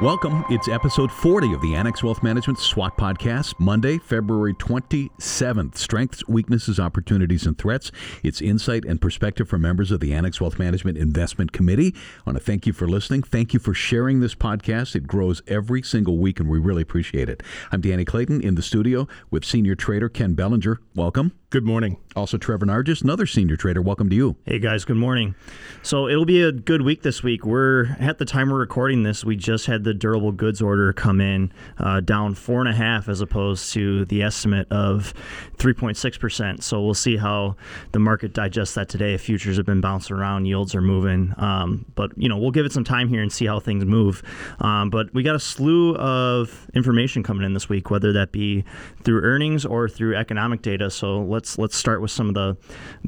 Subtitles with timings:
[0.00, 0.44] Welcome.
[0.48, 5.76] It's episode 40 of the Annex Wealth Management SWAT podcast, Monday, February 27th.
[5.76, 7.90] Strengths, weaknesses, opportunities, and threats.
[8.22, 11.96] It's insight and perspective from members of the Annex Wealth Management Investment Committee.
[11.96, 13.24] I want to thank you for listening.
[13.24, 14.94] Thank you for sharing this podcast.
[14.94, 17.42] It grows every single week, and we really appreciate it.
[17.72, 20.78] I'm Danny Clayton in the studio with senior trader Ken Bellinger.
[20.94, 21.32] Welcome.
[21.50, 21.96] Good morning.
[22.14, 23.80] Also, Trevor Nargis, another senior trader.
[23.80, 24.36] Welcome to you.
[24.44, 24.84] Hey, guys.
[24.84, 25.34] Good morning.
[25.82, 27.46] So, it'll be a good week this week.
[27.46, 31.22] We're at the time we're recording this, we just had the durable goods order come
[31.22, 35.14] in uh, down four and a half as opposed to the estimate of
[35.56, 36.62] 3.6%.
[36.62, 37.56] So, we'll see how
[37.92, 39.16] the market digests that today.
[39.16, 41.32] Futures have been bouncing around, yields are moving.
[41.38, 44.22] Um, but, you know, we'll give it some time here and see how things move.
[44.60, 48.64] Um, but we got a slew of information coming in this week, whether that be
[49.02, 50.90] through earnings or through economic data.
[50.90, 52.56] So, let's let's start with some of the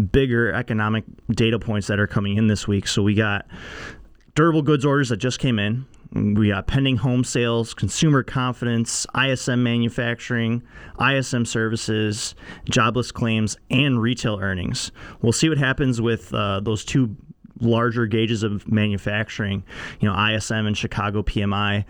[0.00, 2.86] bigger economic data points that are coming in this week.
[2.86, 3.44] So we got
[4.36, 5.84] durable goods orders that just came in.
[6.12, 10.62] We got pending home sales, consumer confidence, ISM manufacturing,
[11.00, 12.36] ISM services,
[12.68, 14.92] jobless claims, and retail earnings.
[15.22, 17.16] We'll see what happens with uh, those two
[17.60, 19.64] larger gauges of manufacturing,
[20.00, 21.84] you know, ISM and Chicago PMI.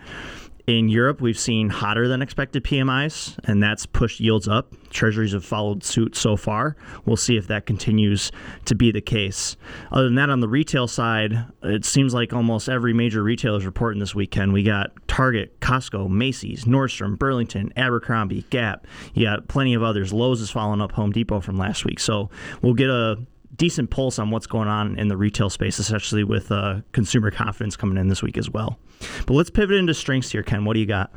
[0.67, 4.73] In Europe, we've seen hotter than expected PMIs, and that's pushed yields up.
[4.89, 6.75] Treasuries have followed suit so far.
[7.05, 8.31] We'll see if that continues
[8.65, 9.57] to be the case.
[9.91, 13.65] Other than that, on the retail side, it seems like almost every major retailer is
[13.65, 14.53] reporting this weekend.
[14.53, 18.85] We got Target, Costco, Macy's, Nordstrom, Burlington, Abercrombie, Gap.
[19.13, 20.13] You got plenty of others.
[20.13, 21.99] Lowe's is following up Home Depot from last week.
[21.99, 22.29] So
[22.61, 23.17] we'll get a
[23.55, 27.75] decent pulse on what's going on in the retail space, especially with uh, consumer confidence
[27.75, 28.79] coming in this week as well.
[29.25, 30.65] But let's pivot into strengths here, Ken.
[30.65, 31.11] What do you got?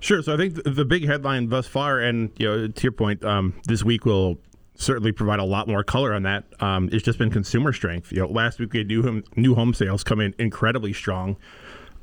[0.00, 0.22] Sure.
[0.22, 3.54] So I think the big headline thus far, and you know, to your point, um,
[3.66, 4.38] this week will
[4.74, 6.44] certainly provide a lot more color on that.
[6.60, 8.12] Um, it's just been consumer strength.
[8.12, 11.36] You know, last week we had new home, new home sales come in incredibly strong,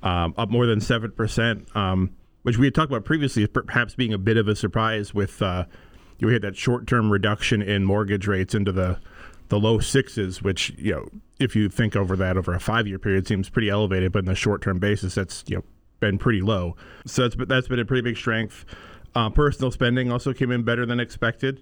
[0.02, 3.96] um, up more than seven percent, um, which we had talked about previously as perhaps
[3.96, 5.14] being a bit of a surprise.
[5.14, 5.66] With uh,
[6.20, 9.00] we had that short term reduction in mortgage rates into the
[9.54, 11.08] the low sixes, which you know,
[11.40, 14.26] if you think over that over a five year period, seems pretty elevated, but in
[14.26, 15.64] the short term basis, that's you know
[16.00, 16.76] been pretty low.
[17.06, 18.66] So that's that's been a pretty big strength.
[19.14, 21.62] Uh, personal spending also came in better than expected.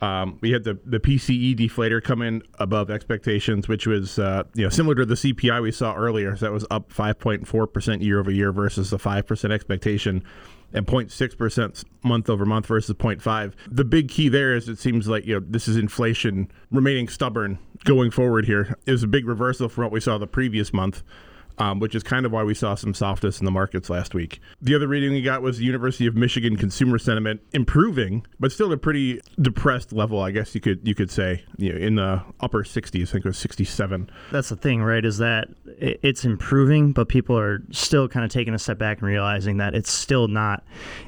[0.00, 4.62] Um, we had the, the PCE deflator come in above expectations, which was uh, you
[4.62, 6.34] know similar to the CPI we saw earlier.
[6.34, 10.24] So that was up 5.4 percent year over year versus the five percent expectation
[10.72, 13.52] and 0.6% month over month versus 0.5.
[13.70, 17.58] The big key there is it seems like, you know, this is inflation remaining stubborn
[17.84, 18.76] going forward here.
[18.86, 21.02] It was a big reversal from what we saw the previous month
[21.58, 24.40] um, which is kind of why we saw some softness in the markets last week.
[24.62, 28.68] The other reading we got was the University of Michigan consumer sentiment improving, but still
[28.68, 31.94] at a pretty depressed level, I guess you could you could say, you know, in
[31.96, 33.02] the upper 60s.
[33.02, 34.10] I think it was 67.
[34.30, 35.04] That's the thing, right?
[35.04, 35.48] Is that
[35.78, 39.74] it's improving, but people are still kind of taking a step back and realizing that
[39.74, 40.64] it's still not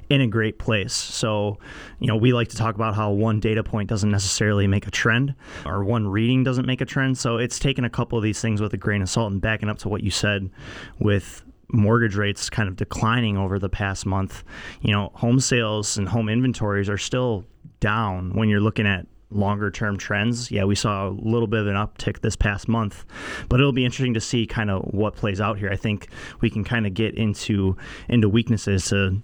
[0.09, 0.93] in a great place.
[0.93, 1.59] So,
[2.01, 4.91] you know, we like to talk about how one data point doesn't necessarily make a
[4.91, 5.35] trend,
[5.65, 7.19] or one reading doesn't make a trend.
[7.19, 9.69] So it's taken a couple of these things with a grain of salt and backing
[9.69, 10.51] up to what you said said,
[10.99, 14.43] with mortgage rates kind of declining over the past month,
[14.81, 17.45] you know, home sales and home inventories are still
[17.79, 20.51] down when you're looking at longer term trends.
[20.51, 23.05] Yeah, we saw a little bit of an uptick this past month,
[23.49, 25.71] but it'll be interesting to see kind of what plays out here.
[25.71, 26.09] I think
[26.41, 27.77] we can kind of get into
[28.09, 29.23] into weaknesses to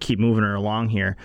[0.00, 1.16] keep moving her along here.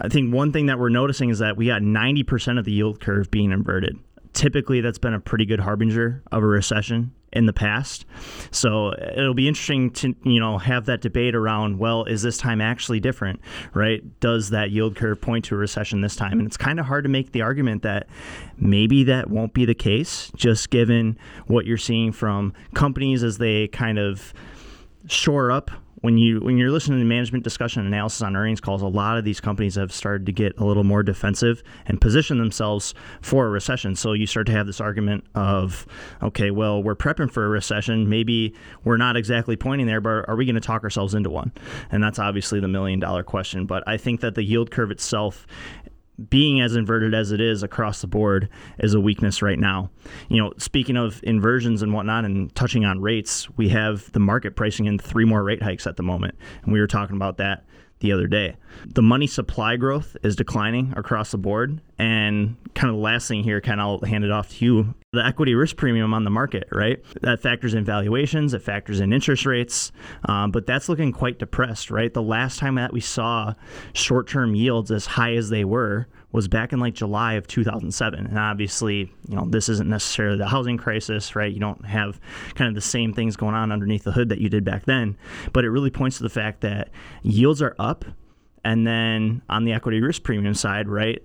[0.00, 3.00] I think one thing that we're noticing is that we got 90% of the yield
[3.00, 3.98] curve being inverted.
[4.34, 8.04] Typically, that's been a pretty good harbinger of a recession in the past.
[8.50, 12.60] So it'll be interesting to you know have that debate around well is this time
[12.60, 13.40] actually different,
[13.74, 14.02] right?
[14.20, 16.38] Does that yield curve point to a recession this time?
[16.38, 18.08] And it's kind of hard to make the argument that
[18.58, 23.68] maybe that won't be the case just given what you're seeing from companies as they
[23.68, 24.32] kind of
[25.06, 25.70] shore up
[26.00, 29.18] when you when you're listening to management discussion and analysis on earnings calls, a lot
[29.18, 33.46] of these companies have started to get a little more defensive and position themselves for
[33.46, 33.94] a recession.
[33.96, 35.86] So you start to have this argument of,
[36.22, 38.08] okay, well, we're prepping for a recession.
[38.08, 38.54] Maybe
[38.84, 41.52] we're not exactly pointing there, but are we going to talk ourselves into one?
[41.90, 43.66] And that's obviously the million dollar question.
[43.66, 45.46] But I think that the yield curve itself
[46.28, 49.90] being as inverted as it is across the board is a weakness right now.
[50.28, 54.56] You know, speaking of inversions and whatnot and touching on rates, we have the market
[54.56, 56.34] pricing in three more rate hikes at the moment.
[56.62, 57.64] And we were talking about that
[58.00, 58.56] the other day.
[58.86, 61.80] The money supply growth is declining across the board.
[61.98, 64.94] And kind of the last thing here, kind of I'll hand it off to you
[65.12, 67.02] the equity risk premium on the market, right?
[67.20, 69.92] That factors in valuations, it factors in interest rates,
[70.24, 72.12] um, but that's looking quite depressed, right?
[72.12, 73.54] The last time that we saw
[73.92, 78.26] short term yields as high as they were was back in like July of 2007.
[78.26, 81.52] And obviously, you know, this isn't necessarily the housing crisis, right?
[81.52, 82.20] You don't have
[82.54, 85.16] kind of the same things going on underneath the hood that you did back then.
[85.52, 86.90] But it really points to the fact that
[87.22, 88.04] yields are up.
[88.64, 91.20] And then on the equity risk premium side, right,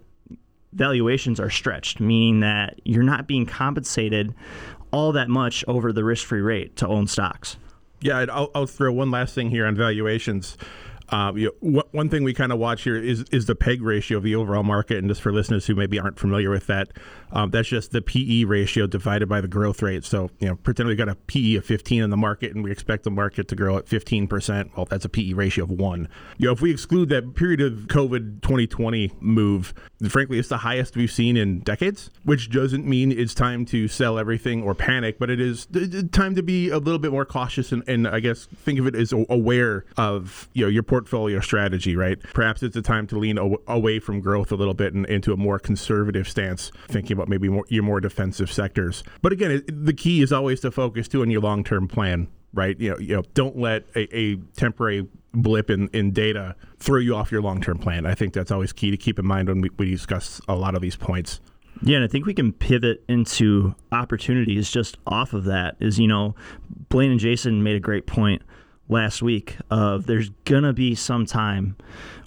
[0.73, 4.33] valuations are stretched, meaning that you're not being compensated
[4.91, 7.57] all that much over the risk free rate to own stocks.
[8.01, 10.57] Yeah, I'll, I'll throw one last thing here on valuations.
[11.09, 14.17] Um, you know, one thing we kind of watch here is is the PEG ratio
[14.17, 16.89] of the overall market, and just for listeners who maybe aren't familiar with that,
[17.31, 20.03] um, that's just the PE ratio divided by the growth rate.
[20.03, 22.71] So, you know, pretend we've got a PE of 15 in the market, and we
[22.71, 24.71] expect the market to grow at 15 percent.
[24.75, 26.09] Well, that's a PE ratio of one.
[26.37, 29.73] You know, if we exclude that period of COVID 2020 move,
[30.07, 32.09] frankly, it's the highest we've seen in decades.
[32.23, 35.67] Which doesn't mean it's time to sell everything or panic, but it is
[36.11, 38.95] time to be a little bit more cautious and, and I guess think of it
[38.95, 42.19] as aware of you know your portfolio strategy, right?
[42.33, 43.37] Perhaps it's a time to lean
[43.67, 47.49] away from growth a little bit and into a more conservative stance, thinking about maybe
[47.49, 49.03] more, your more defensive sectors.
[49.21, 52.79] But again, the key is always to focus too on your long term plan, right?
[52.79, 57.15] You know, you know, don't let a, a temporary blip in, in data throw you
[57.15, 58.05] off your long term plan.
[58.05, 60.75] I think that's always key to keep in mind when we, we discuss a lot
[60.75, 61.41] of these points.
[61.83, 65.75] Yeah, and I think we can pivot into opportunities just off of that.
[65.79, 66.35] Is you know,
[66.89, 68.41] Blaine and Jason made a great point
[68.87, 71.75] last week of there's gonna be some time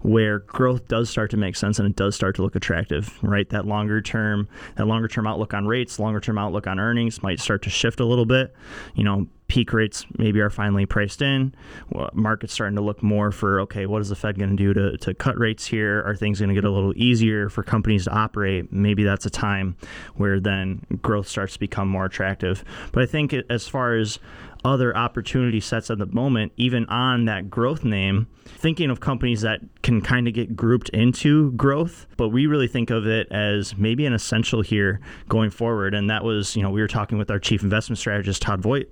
[0.03, 3.49] where growth does start to make sense and it does start to look attractive right
[3.51, 7.39] that longer term that longer term outlook on rates longer term outlook on earnings might
[7.39, 8.53] start to shift a little bit
[8.97, 11.55] you know peak rates maybe are finally priced in.
[11.91, 14.97] Well, market's starting to look more for okay, what is the Fed going to do
[14.97, 16.03] to cut rates here?
[16.07, 18.73] Are things going to get a little easier for companies to operate?
[18.73, 19.77] Maybe that's a time
[20.15, 22.63] where then growth starts to become more attractive.
[22.93, 24.19] But I think as far as
[24.65, 29.61] other opportunity sets at the moment, even on that growth name, thinking of companies that
[29.83, 34.05] can kind of get grouped into growth, but we really think of it as maybe
[34.05, 35.95] an essential here going forward.
[35.95, 38.91] And that was, you know, we were talking with our chief investment strategist, Todd Voigt,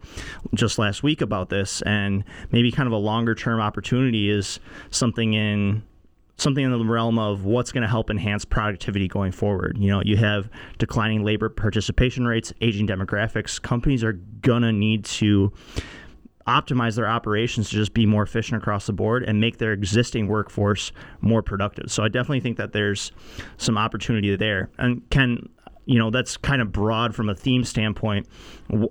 [0.54, 4.60] just last week about this, and maybe kind of a longer term opportunity is
[4.90, 5.82] something in
[6.38, 9.78] something in the realm of what's going to help enhance productivity going forward.
[9.78, 13.60] You know, you have declining labor participation rates, aging demographics.
[13.60, 15.52] Companies are going to need to
[16.46, 20.28] optimize their operations to just be more efficient across the board and make their existing
[20.28, 21.90] workforce more productive.
[21.90, 23.10] So I definitely think that there's
[23.56, 24.70] some opportunity there.
[24.78, 25.48] And Ken,
[25.86, 28.28] you know that's kind of broad from a theme standpoint.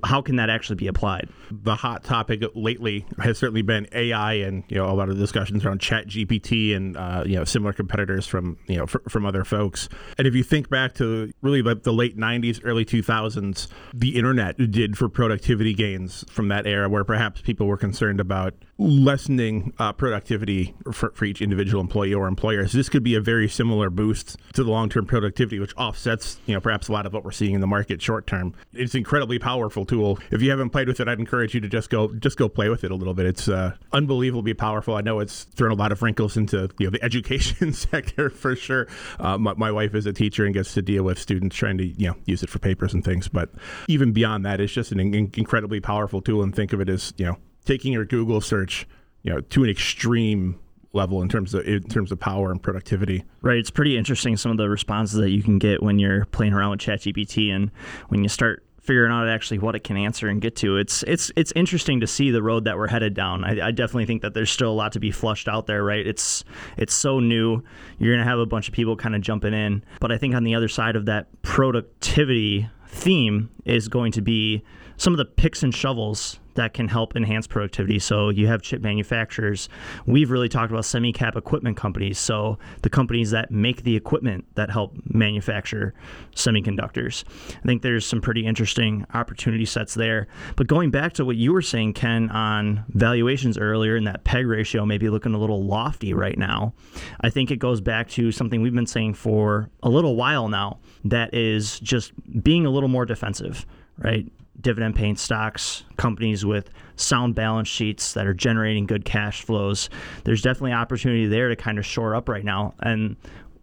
[0.03, 1.29] How can that actually be applied?
[1.51, 5.65] The hot topic lately has certainly been ai and you know a lot of discussions
[5.65, 9.89] around ChatGPT and uh, you know similar competitors from you know fr- from other folks.
[10.17, 14.57] And if you think back to really the, the late 90s early 2000s the internet
[14.71, 19.91] did for productivity gains from that era where perhaps people were concerned about lessening uh,
[19.93, 23.89] productivity for, for each individual employee or employer so this could be a very similar
[23.89, 27.31] boost to the long-term productivity which offsets you know perhaps a lot of what we're
[27.31, 28.53] seeing in the market short term.
[28.73, 30.19] It's an incredibly powerful tool.
[30.31, 32.69] If you haven't played with it, I'd encourage you to just go just go play
[32.69, 33.25] with it a little bit.
[33.25, 34.95] It's uh, unbelievably powerful.
[34.95, 38.55] I know it's thrown a lot of wrinkles into you know the education sector for
[38.55, 38.87] sure.
[39.19, 41.85] Uh, my, my, wife is a teacher and gets to deal with students trying to
[41.85, 43.27] you know use it for papers and things.
[43.27, 43.49] But
[43.87, 46.43] even beyond that, it's just an in- incredibly powerful tool.
[46.43, 48.87] And think of it as you know taking your Google search
[49.23, 50.59] you know to an extreme
[50.95, 53.23] level in terms of in terms of power and productivity.
[53.41, 53.57] Right.
[53.57, 56.71] It's pretty interesting some of the responses that you can get when you're playing around
[56.71, 57.71] with ChatGPT and
[58.09, 60.77] when you start figuring out actually what it can answer and get to.
[60.77, 63.43] It's it's it's interesting to see the road that we're headed down.
[63.43, 65.83] I, I, definitely think that there's still a lot to be flushed out there.
[65.83, 66.05] Right?
[66.05, 66.43] It's
[66.77, 67.63] it's so new.
[67.97, 70.43] You're gonna have a bunch of people kind of jumping in, but I think on
[70.43, 74.63] the other side of that productivity theme is going to be
[74.97, 77.99] some of the picks and shovels that can help enhance productivity.
[77.99, 79.69] So you have chip manufacturers.
[80.05, 82.17] We've really talked about semi-cap equipment companies.
[82.19, 85.93] So the companies that make the equipment that help manufacture
[86.35, 87.23] semiconductors.
[87.49, 90.27] I think there's some pretty interesting opportunity sets there.
[90.55, 94.47] But going back to what you were saying, Ken, on valuations earlier and that PEG
[94.47, 96.73] ratio maybe looking a little lofty right now,
[97.21, 100.79] I think it goes back to something we've been saying for a little while now.
[101.03, 103.65] That is just being a little more defensive,
[103.97, 104.25] right?
[104.61, 109.89] Dividend paying stocks, companies with sound balance sheets that are generating good cash flows.
[110.23, 112.73] There's definitely opportunity there to kind of shore up right now.
[112.79, 113.17] And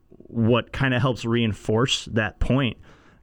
[0.08, 2.76] what kind of helps reinforce that point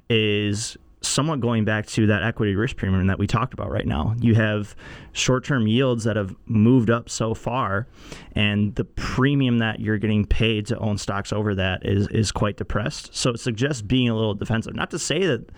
[0.09, 4.15] is somewhat going back to that equity risk premium that we talked about right now.
[4.19, 4.75] You have
[5.13, 7.87] short term yields that have moved up so far,
[8.33, 12.57] and the premium that you're getting paid to own stocks over that is, is quite
[12.57, 13.15] depressed.
[13.15, 14.75] So it suggests being a little defensive.
[14.75, 15.49] Not to say that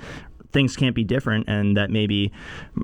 [0.52, 2.32] things can't be different and that maybe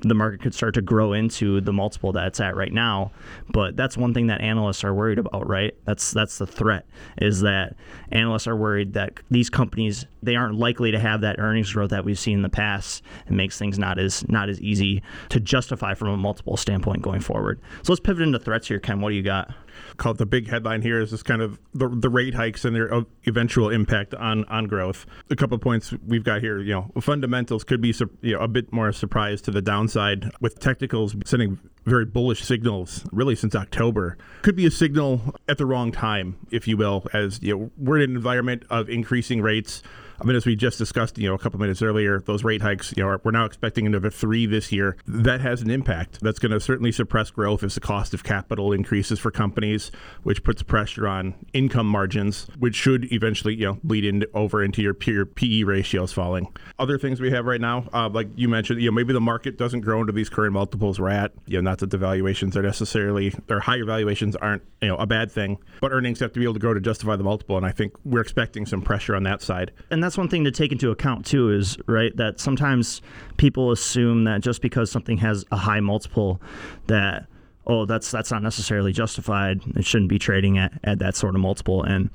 [0.02, 3.12] the market could start to grow into the multiple that it's at right now.
[3.50, 5.74] But that's one thing that analysts are worried about, right?
[5.84, 6.86] That's that's the threat
[7.18, 7.76] is that
[8.12, 12.04] analysts are worried that these companies they aren't likely to have that earnings growth that
[12.04, 13.02] we've seen in the past.
[13.26, 17.20] and makes things not as not as easy to justify from a multiple standpoint going
[17.20, 17.60] forward.
[17.82, 19.00] So let's pivot into threats here, Ken.
[19.00, 19.52] What do you got?
[19.96, 23.04] Called the big headline here is this kind of the, the rate hikes and their
[23.26, 25.06] eventual impact on on growth.
[25.30, 26.58] A couple of points we've got here.
[26.58, 30.60] You know, fundamentals could be you know a bit more surprise to the downside with
[30.60, 34.16] technicals sending very bullish signals really since October.
[34.42, 37.98] Could be a signal at the wrong time, if you will, as you know we're
[37.98, 39.82] in an environment of increasing rates.
[40.20, 42.92] I mean, as we just discussed, you know, a couple minutes earlier, those rate hikes,
[42.96, 44.96] you know, we're now expecting another three this year.
[45.06, 46.18] That has an impact.
[46.20, 49.92] That's going to certainly suppress growth as the cost of capital increases for companies,
[50.24, 54.82] which puts pressure on income margins, which should eventually, you know, bleed into over into
[54.82, 56.52] your peer PE ratios falling.
[56.80, 59.56] Other things we have right now, uh, like you mentioned, you know, maybe the market
[59.56, 61.32] doesn't grow into these current multiples we're at.
[61.46, 65.06] You know, not that the valuations are necessarily, their higher valuations aren't, you know, a
[65.06, 67.64] bad thing, but earnings have to be able to grow to justify the multiple, and
[67.64, 69.70] I think we're expecting some pressure on that side.
[69.90, 73.02] And that's one thing to take into account too is right that sometimes
[73.36, 76.40] people assume that just because something has a high multiple
[76.86, 77.26] that
[77.66, 79.60] oh that's that's not necessarily justified.
[79.76, 81.82] It shouldn't be trading at, at that sort of multiple.
[81.82, 82.10] And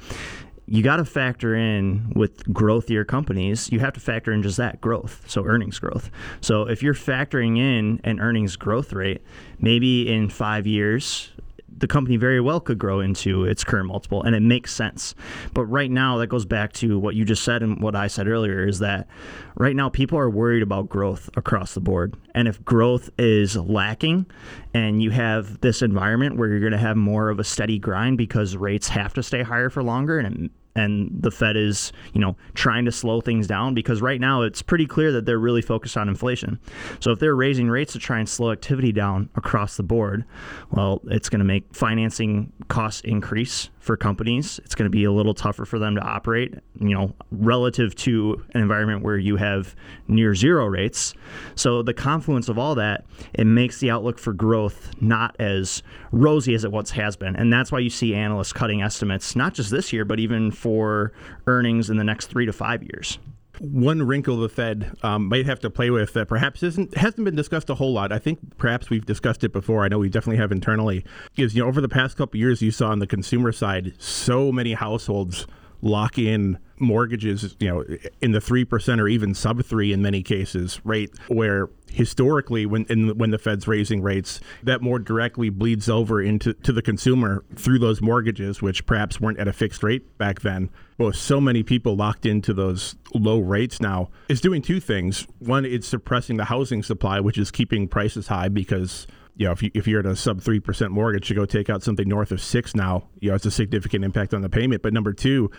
[0.65, 4.79] you got to factor in with growthier companies, you have to factor in just that
[4.79, 6.09] growth, so earnings growth.
[6.41, 9.21] So if you're factoring in an earnings growth rate,
[9.59, 11.31] maybe in five years,
[11.77, 15.15] the company very well could grow into its current multiple and it makes sense.
[15.53, 18.27] But right now, that goes back to what you just said and what I said
[18.27, 19.07] earlier is that
[19.55, 22.15] right now people are worried about growth across the board.
[22.35, 24.25] And if growth is lacking
[24.73, 28.17] and you have this environment where you're going to have more of a steady grind
[28.17, 32.35] because rates have to stay higher for longer and and the Fed is, you know,
[32.53, 35.97] trying to slow things down because right now it's pretty clear that they're really focused
[35.97, 36.59] on inflation.
[36.99, 40.25] So if they're raising rates to try and slow activity down across the board,
[40.71, 44.61] well, it's going to make financing costs increase for companies.
[44.63, 48.41] It's going to be a little tougher for them to operate, you know, relative to
[48.53, 49.75] an environment where you have
[50.07, 51.13] near zero rates.
[51.55, 56.53] So the confluence of all that, it makes the outlook for growth not as rosy
[56.53, 57.35] as it once has been.
[57.35, 61.11] And that's why you see analysts cutting estimates, not just this year, but even for
[61.45, 63.19] earnings in the next three to five years
[63.59, 67.35] one wrinkle the Fed um, might have to play with that perhaps isn't hasn't been
[67.35, 68.11] discussed a whole lot.
[68.11, 69.83] I think perhaps we've discussed it before.
[69.83, 71.05] I know we definitely have internally.
[71.37, 74.51] Is you know over the past couple years you saw on the consumer side so
[74.51, 75.45] many households
[75.83, 77.83] lock in mortgages, you know,
[78.21, 82.85] in the three percent or even sub three in many cases, rate where historically when
[82.85, 87.43] in, when the Fed's raising rates, that more directly bleeds over into to the consumer
[87.55, 90.69] through those mortgages, which perhaps weren't at a fixed rate back then.
[90.97, 95.27] But so many people locked into those low rates now, is doing two things.
[95.39, 99.63] One, it's suppressing the housing supply, which is keeping prices high because you know, if,
[99.63, 102.41] you, if you're at a sub 3% mortgage to go take out something north of
[102.41, 104.81] six now, you know, it's a significant impact on the payment.
[104.81, 105.49] But number two,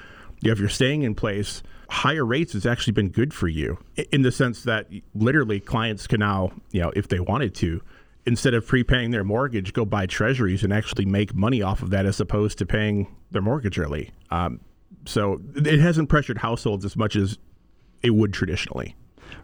[0.40, 3.78] you know, if you're staying in place, higher rates has actually been good for you
[4.12, 7.82] in the sense that literally clients can now, you know, if they wanted to,
[8.26, 12.06] instead of prepaying their mortgage, go buy treasuries and actually make money off of that
[12.06, 14.10] as opposed to paying their mortgage early.
[14.30, 14.60] Um,
[15.06, 17.38] so it hasn't pressured households as much as
[18.02, 18.96] it would traditionally.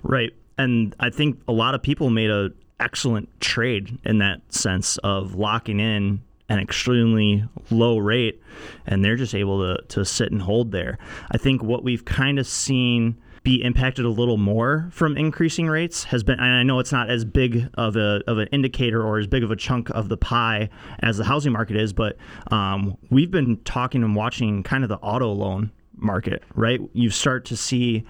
[0.02, 0.32] Right.
[0.56, 5.34] And I think a lot of people made a excellent trade in that sense of
[5.34, 8.42] locking in an extremely low rate
[8.86, 10.98] and they're just able to, to sit and hold there.
[11.30, 16.04] I think what we've kind of seen be impacted a little more from increasing rates
[16.04, 19.18] has been and I know it's not as big of a of an indicator or
[19.18, 20.68] as big of a chunk of the pie
[20.98, 22.16] as the housing market is, but
[22.50, 26.80] um, we've been talking and watching kind of the auto loan market, right?
[26.92, 28.04] You start to see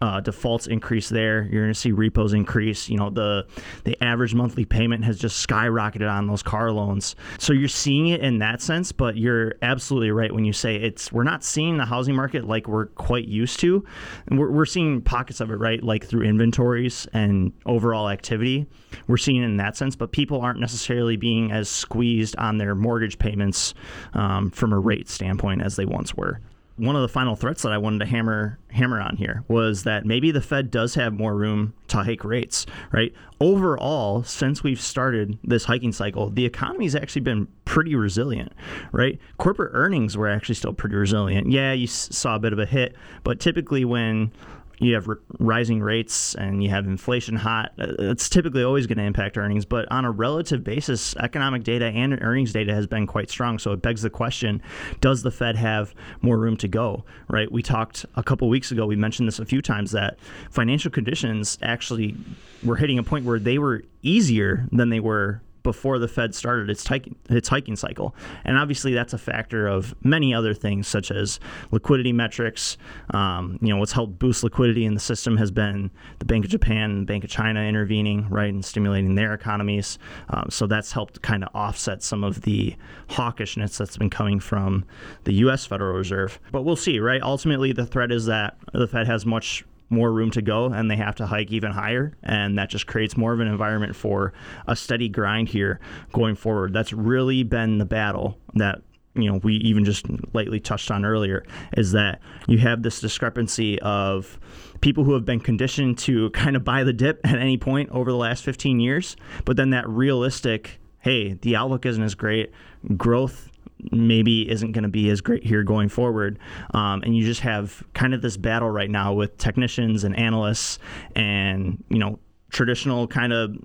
[0.00, 1.42] uh, defaults increase there.
[1.50, 2.88] You're going to see repos increase.
[2.88, 3.46] You know, the
[3.84, 7.16] the average monthly payment has just skyrocketed on those car loans.
[7.38, 11.12] So you're seeing it in that sense, but you're absolutely right when you say it's
[11.12, 13.84] we're not seeing the housing market like we're quite used to.
[14.26, 15.82] And we're, we're seeing pockets of it, right?
[15.82, 18.66] Like through inventories and overall activity.
[19.06, 22.74] We're seeing it in that sense, but people aren't necessarily being as squeezed on their
[22.74, 23.74] mortgage payments
[24.14, 26.40] um, from a rate standpoint as they once were
[26.80, 30.06] one of the final threats that I wanted to hammer hammer on here was that
[30.06, 33.12] maybe the Fed does have more room to hike rates, right?
[33.40, 38.52] Overall, since we've started this hiking cycle, the economy's actually been pretty resilient,
[38.92, 39.18] right?
[39.38, 41.50] Corporate earnings were actually still pretty resilient.
[41.50, 42.94] Yeah, you saw a bit of a hit,
[43.24, 44.32] but typically when
[44.80, 45.06] you have
[45.38, 49.64] rising rates and you have inflation hot, uh, it's typically always going to impact earnings.
[49.64, 53.58] But on a relative basis, economic data and earnings data has been quite strong.
[53.58, 54.62] So it begs the question:
[55.00, 57.04] Does the Fed have more room to go?
[57.28, 57.50] Right?
[57.50, 58.86] We talked a couple weeks ago.
[58.86, 60.18] We mentioned this a few times that
[60.50, 62.16] financial conditions actually
[62.64, 66.70] were hitting a point where they were easier than they were before the Fed started
[66.70, 68.14] its hiking, its hiking cycle.
[68.44, 71.40] And obviously, that's a factor of many other things, such as
[71.70, 72.76] liquidity metrics.
[73.10, 76.50] Um, you know, what's helped boost liquidity in the system has been the Bank of
[76.50, 79.98] Japan, the Bank of China intervening, right, and stimulating their economies.
[80.28, 82.76] Um, so that's helped kind of offset some of the
[83.08, 84.84] hawkishness that's been coming from
[85.24, 85.66] the U.S.
[85.66, 86.38] Federal Reserve.
[86.52, 87.22] But we'll see, right?
[87.22, 90.96] Ultimately, the threat is that the Fed has much more room to go and they
[90.96, 92.16] have to hike even higher.
[92.22, 94.32] And that just creates more of an environment for
[94.66, 95.80] a steady grind here
[96.12, 96.72] going forward.
[96.72, 98.82] That's really been the battle that
[99.14, 101.44] you know we even just lightly touched on earlier
[101.76, 104.38] is that you have this discrepancy of
[104.80, 108.10] people who have been conditioned to kind of buy the dip at any point over
[108.10, 112.52] the last 15 years but then that realistic hey the outlook isn't as great
[112.96, 113.49] growth
[113.90, 116.38] maybe isn't going to be as great here going forward.
[116.74, 120.78] Um, and you just have kind of this battle right now with technicians and analysts
[121.14, 122.18] and, you know,
[122.50, 123.56] traditional kind of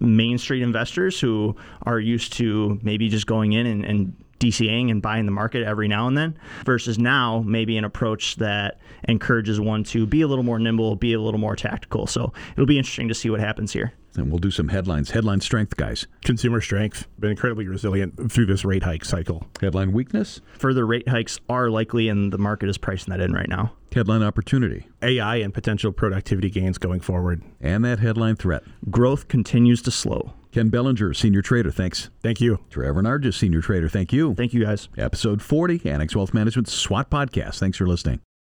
[0.00, 5.00] Main Street investors who are used to maybe just going in and, and DCAing and
[5.00, 9.84] buying the market every now and then versus now maybe an approach that encourages one
[9.84, 12.06] to be a little more nimble, be a little more tactical.
[12.06, 13.92] So it'll be interesting to see what happens here.
[14.16, 15.10] And we'll do some headlines.
[15.10, 16.06] Headline strength, guys.
[16.24, 19.46] Consumer strength been incredibly resilient through this rate hike cycle.
[19.60, 20.40] Headline weakness.
[20.58, 23.72] Further rate hikes are likely, and the market is pricing that in right now.
[23.92, 24.88] Headline opportunity.
[25.02, 27.42] AI and potential productivity gains going forward.
[27.60, 28.62] And that headline threat.
[28.90, 30.32] Growth continues to slow.
[30.52, 32.10] Ken Bellinger, senior trader, thanks.
[32.22, 32.60] Thank you.
[32.70, 34.34] Trevor Nargis, senior trader, thank you.
[34.34, 34.88] Thank you, guys.
[34.96, 37.58] Episode 40, Annex Wealth Management SWAT Podcast.
[37.58, 38.20] Thanks for listening.